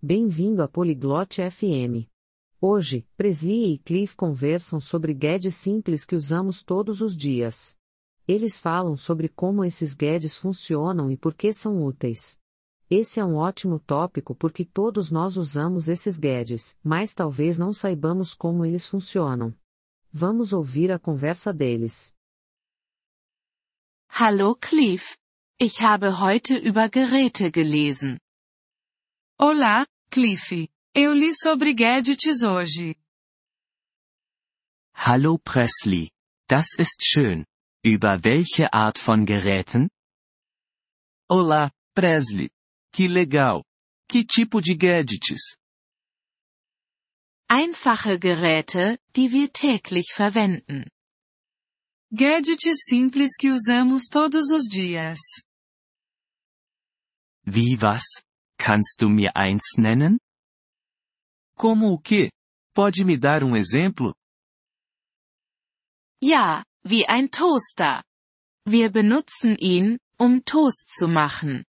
Bem-vindo 0.00 0.62
à 0.62 0.68
Poliglote 0.68 1.42
FM. 1.42 2.08
Hoje, 2.60 3.04
Presley 3.16 3.74
e 3.74 3.78
Cliff 3.78 4.14
conversam 4.14 4.78
sobre 4.78 5.12
gadgets 5.12 5.56
simples 5.56 6.04
que 6.04 6.14
usamos 6.14 6.62
todos 6.62 7.00
os 7.00 7.16
dias. 7.16 7.76
Eles 8.26 8.60
falam 8.60 8.96
sobre 8.96 9.28
como 9.28 9.64
esses 9.64 9.96
gadgets 9.96 10.36
funcionam 10.36 11.10
e 11.10 11.16
por 11.16 11.34
que 11.34 11.52
são 11.52 11.82
úteis. 11.82 12.38
Esse 12.88 13.18
é 13.18 13.24
um 13.24 13.38
ótimo 13.38 13.80
tópico 13.80 14.36
porque 14.36 14.64
todos 14.64 15.10
nós 15.10 15.36
usamos 15.36 15.88
esses 15.88 16.16
gadgets, 16.16 16.78
mas 16.80 17.12
talvez 17.12 17.58
não 17.58 17.72
saibamos 17.72 18.32
como 18.32 18.64
eles 18.64 18.86
funcionam. 18.86 19.52
Vamos 20.12 20.52
ouvir 20.52 20.92
a 20.92 20.98
conversa 21.00 21.52
deles. 21.52 22.14
Hallo 24.08 24.54
Cliff. 24.54 25.16
Ich 25.60 25.82
habe 25.82 26.06
heute 26.06 26.54
über 26.54 26.88
Geräte 26.88 27.50
gelesen. 27.50 28.16
Olá, 29.40 29.86
Cliff. 30.10 30.68
Eu 30.92 31.12
li 31.12 31.32
sobre 31.32 31.72
gadgets 31.72 32.42
hoje. 32.42 32.96
Hallo 34.92 35.38
Presley. 35.38 36.10
Das 36.48 36.74
ist 36.76 37.04
schön. 37.04 37.46
Über 37.84 38.24
welche 38.24 38.72
Art 38.72 38.98
von 38.98 39.24
Geräten? 39.24 39.90
Olá, 41.30 41.70
Presley. 41.94 42.50
Que 42.92 43.06
legal. 43.06 43.62
Que 44.10 44.24
tipo 44.24 44.60
de 44.60 44.74
gadgets? 44.74 45.56
Einfache 47.48 48.18
Geräte, 48.18 48.98
die 49.14 49.30
wir 49.30 49.52
täglich 49.52 50.12
verwenden. 50.12 50.90
Gadgets 52.10 52.86
simples 52.88 53.36
que 53.38 53.52
usamos 53.52 54.08
todos 54.08 54.50
os 54.50 54.68
dias. 54.68 55.20
Wie 57.44 57.80
was? 57.80 58.24
Kannst 58.58 59.00
du 59.00 59.08
mir 59.08 59.36
eins 59.36 59.76
nennen? 59.78 60.18
Como 61.56 61.92
o 61.92 61.98
quê? 61.98 62.30
Pode 62.74 63.04
me 63.04 63.18
dar 63.18 63.42
um 63.42 63.56
exemplo? 63.56 64.14
Ja, 66.22 66.64
wie 66.84 67.06
ein 67.06 67.30
Toaster. 67.30 68.02
Wir 68.66 68.90
benutzen 68.90 69.56
ihn, 69.56 69.98
um 70.18 70.44
Toast 70.44 70.88
zu 70.90 71.08
machen. 71.08 71.64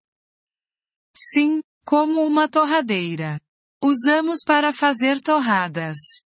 Sim, 1.15 1.61
como 1.85 2.25
uma 2.25 2.49
torradeira. 2.49 3.39
Usamos 3.83 4.43
para 4.45 4.73
fazer 4.73 5.21
torradas. 5.21 6.23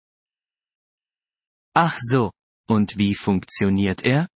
Ach 1.77 1.99
so. 2.01 2.31
Und 2.69 2.97
wie 2.97 3.15
funktioniert 3.15 4.03
er? 4.07 4.29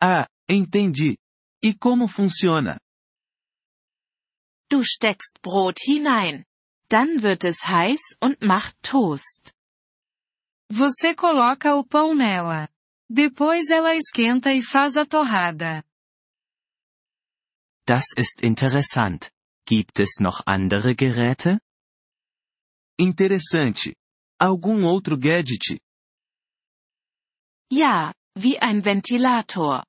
Ah, 0.00 0.26
entendi. 0.48 1.16
E 1.62 1.74
como 1.74 2.08
funciona? 2.08 2.78
Du 4.72 4.82
steckst 4.82 5.42
Brot 5.42 5.80
hinein. 5.80 6.46
Dann 6.88 7.22
wird 7.22 7.44
es 7.44 7.58
heiß 7.62 8.16
und 8.20 8.40
macht 8.40 8.74
Toast. 8.82 9.52
Você 10.70 11.14
coloca 11.14 11.76
o 11.76 11.84
pão 11.84 12.14
nela. 12.14 12.70
Depois 13.06 13.68
ela 13.68 13.94
esquenta 13.94 14.50
e 14.50 14.62
faz 14.62 14.96
a 14.96 15.04
torrada. 15.04 15.84
Das 17.86 18.14
ist 18.16 18.42
interessant. 18.42 19.30
Gibt 19.66 20.00
es 20.00 20.20
noch 20.20 20.40
andere 20.46 20.94
Geräte? 20.94 21.60
Interessante. 22.98 23.94
Algum 24.40 24.86
outro 24.86 25.18
gadget? 25.18 25.82
Ja, 27.70 28.14
wie 28.34 28.58
ein 28.58 28.86
Ventilator. 28.86 29.84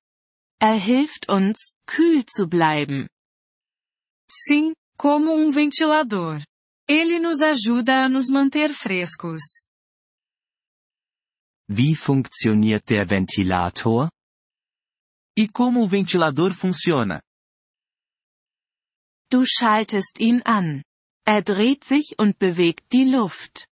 Er 0.60 0.76
hilft 0.76 1.30
uns, 1.30 1.72
kühl 1.86 2.26
zu 2.26 2.48
bleiben. 2.48 3.08
Sim, 4.34 4.74
como 4.98 5.32
um 5.32 5.52
ventilador. 5.52 6.44
Ele 6.90 7.20
nos 7.20 7.40
ajuda 7.42 8.06
a 8.06 8.10
nos 8.10 8.30
manter 8.30 8.74
frescos. 8.74 9.44
Wie 11.70 11.96
funktioniert 11.96 12.84
der 12.88 13.08
Ventilator? 13.08 14.10
E 15.38 15.48
como 15.48 15.84
o 15.84 15.88
ventilador 15.88 16.54
funciona? 16.54 17.22
Du 19.30 19.46
schaltest 19.46 20.20
ihn 20.20 20.42
an. 20.46 20.84
Er 21.26 21.42
dreht 21.42 21.84
sich 21.84 22.16
und 22.20 22.38
bewegt 22.38 22.92
die 22.92 23.06
Luft. 23.06 23.68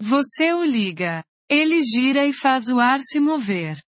Você 0.00 0.52
o 0.52 0.62
liga. 0.62 1.24
Ele 1.50 1.80
gira 1.80 2.26
e 2.26 2.32
faz 2.32 2.68
o 2.68 2.78
ar 2.78 3.00
se 3.00 3.18
mover. 3.18 3.82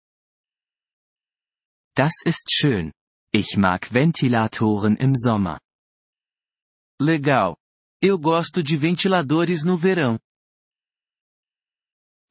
Das 1.96 2.14
ist 2.24 2.46
schön. 2.50 2.92
Ich 3.32 3.56
mag 3.56 3.92
Ventilatoren 3.92 4.96
im 4.96 5.14
Sommer. 5.14 5.60
Legal. 7.00 7.56
Eu 8.02 8.18
gosto 8.18 8.62
de 8.62 8.76
ventiladores 8.76 9.64
no 9.64 9.76
verão. 9.76 10.18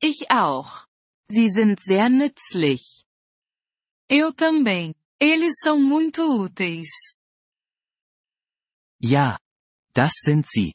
Ich 0.01 0.29
auch. 0.29 0.87
Sie 1.29 1.49
sind 1.49 1.79
sehr 1.79 2.09
nützlich. 2.09 3.03
Eu 4.09 4.33
também. 4.33 4.95
Eles 5.19 5.59
são 5.59 5.79
muito 5.79 6.21
úteis. 6.23 6.89
Ja. 9.01 9.39
Das 9.93 10.13
sind 10.25 10.47
sie. 10.47 10.73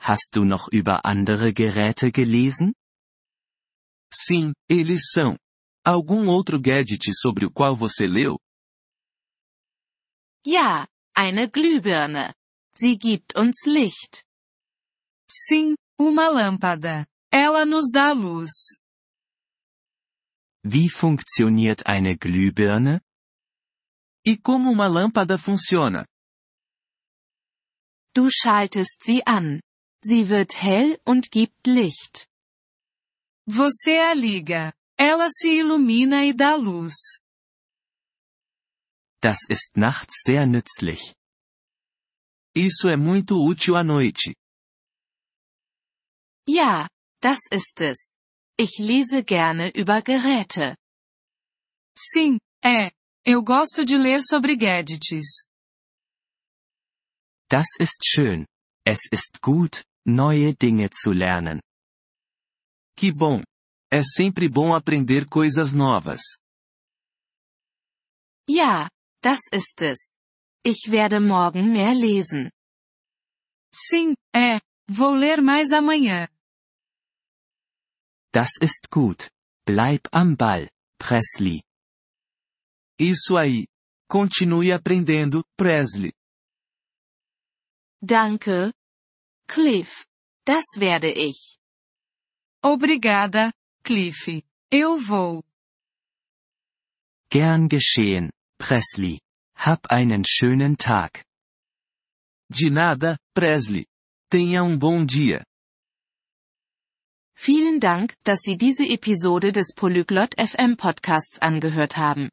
Hast 0.00 0.34
du 0.34 0.44
noch 0.44 0.68
über 0.72 1.04
andere 1.04 1.52
Geräte 1.52 2.10
gelesen? 2.10 2.74
Sim, 4.12 4.52
eles 4.68 5.10
são. 5.12 5.38
Algum 5.84 6.28
outro 6.28 6.60
gadget 6.60 7.12
sobre 7.14 7.46
o 7.46 7.50
qual 7.50 7.76
você 7.76 8.06
leu? 8.06 8.38
Ja, 10.46 10.86
eine 11.14 11.48
Glühbirne. 11.48 12.34
Sie 12.76 12.98
gibt 12.98 13.34
uns 13.34 13.64
Licht. 13.64 14.24
Sim, 15.30 15.76
uma 15.98 16.28
lâmpada. 16.28 17.06
Ela 17.32 17.64
nos 17.64 17.90
dá 17.90 18.12
luz. 18.12 18.78
Wie 20.62 20.88
funktioniert 20.90 21.86
eine 21.86 22.16
Glühbirne? 22.16 23.00
E 24.26 24.36
como 24.36 24.70
uma 24.70 24.86
lâmpada 24.86 25.38
funciona? 25.38 26.06
Du 28.14 28.30
schaltest 28.30 29.02
sie 29.02 29.22
an. 29.26 29.60
Sie 30.02 30.28
wird 30.28 30.54
hell 30.62 30.98
und 31.04 31.30
gibt 31.30 31.66
Licht. 31.66 32.28
Você 33.48 33.98
a 33.98 34.12
liga. 34.14 34.74
Ela 34.98 35.28
se 35.30 35.48
ilumina 35.48 36.24
e 36.24 36.32
dá 36.32 36.54
luz. 36.54 36.94
Das 39.24 39.38
ist 39.48 39.78
nachts 39.78 40.22
sehr 40.26 40.46
nützlich. 40.46 41.14
Isso 42.54 42.88
é 42.88 42.96
muito 42.96 43.36
útil 43.42 43.74
à 43.74 43.82
noite. 43.82 44.34
Ja, 46.46 46.90
das 47.22 47.40
ist 47.50 47.80
es. 47.80 48.06
Ich 48.58 48.78
lese 48.78 49.24
gerne 49.24 49.70
über 49.70 50.02
Geräte. 50.02 50.76
Sim, 51.96 52.38
é. 52.62 52.92
Eu 53.24 53.42
gosto 53.42 53.86
de 53.86 53.96
ler 53.96 54.20
sobre 54.20 54.58
gadgets. 54.58 55.46
Das 57.48 57.68
ist 57.80 58.04
schön. 58.04 58.46
Es 58.86 59.08
ist 59.10 59.40
gut, 59.40 59.86
neue 60.06 60.54
Dinge 60.54 60.90
zu 60.90 61.12
lernen. 61.12 61.62
Que 62.94 63.10
bom. 63.10 63.42
É 63.90 64.02
sempre 64.02 64.50
bom 64.50 64.74
aprender 64.74 65.26
coisas 65.26 65.72
novas. 65.72 66.20
Ja, 68.46 68.90
das 69.24 69.40
ist 69.50 69.80
es. 69.80 70.08
Ich 70.62 70.90
werde 70.90 71.20
morgen 71.20 71.72
mehr 71.72 71.94
lesen. 71.94 72.50
Sim, 73.74 74.14
é. 74.34 74.60
Vou 74.86 75.14
ler 75.14 75.40
mais 75.40 75.72
amanhã. 75.72 76.28
Das 78.32 78.50
ist 78.60 78.90
gut. 78.90 79.30
Bleib 79.66 80.08
am 80.12 80.36
Ball, 80.36 80.68
Presley. 80.98 81.62
Isso 83.00 83.36
aí. 83.36 83.66
Continue 84.10 84.72
aprendendo, 84.72 85.42
Presley. 85.56 86.12
Danke. 88.02 88.72
Cliff. 89.48 90.04
Das 90.44 90.64
werde 90.76 91.10
ich. 91.10 91.58
Obrigada, 92.62 93.52
Cliff. 93.82 94.42
Eu 94.70 94.98
vou. 94.98 95.42
Gern 97.30 97.68
geschehen, 97.68 98.30
Presley. 98.58 99.20
Hab 99.56 99.90
einen 99.90 100.24
schönen 100.24 100.76
Tag. 100.76 101.24
De 102.48 102.70
nada, 102.70 103.16
Presley. 103.34 103.86
Tenha 104.30 104.62
um 104.62 104.78
bom 104.78 105.06
dia. 105.06 105.44
Vielen 107.36 107.80
Dank, 107.80 108.14
dass 108.24 108.40
Sie 108.40 108.56
diese 108.56 108.84
Episode 108.84 109.52
des 109.52 109.74
Polyglot 109.74 110.34
FM 110.38 110.76
Podcasts 110.76 111.40
angehört 111.40 111.96
haben. 111.96 112.30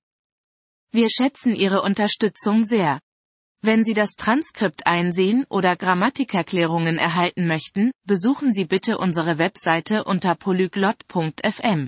Wir 0.91 1.09
schätzen 1.09 1.55
Ihre 1.55 1.81
Unterstützung 1.81 2.63
sehr. 2.63 2.99
Wenn 3.61 3.83
Sie 3.83 3.93
das 3.93 4.15
Transkript 4.15 4.87
einsehen 4.87 5.45
oder 5.49 5.75
Grammatikerklärungen 5.75 6.97
erhalten 6.97 7.47
möchten, 7.47 7.91
besuchen 8.05 8.53
Sie 8.53 8.65
bitte 8.65 8.97
unsere 8.97 9.37
Webseite 9.37 10.03
unter 10.03 10.35
polyglot.fm. 10.35 11.87